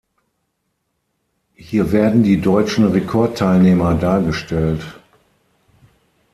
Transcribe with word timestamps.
Hier 1.53 1.91
werden 1.91 2.23
die 2.23 2.41
deutschen 2.41 2.85
Rekord-Teilnehmer 2.87 3.93
dargestellt. 3.93 4.99